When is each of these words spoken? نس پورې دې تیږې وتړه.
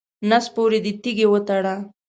نس 0.29 0.45
پورې 0.55 0.79
دې 0.85 0.91
تیږې 1.03 1.27
وتړه. 1.29 1.75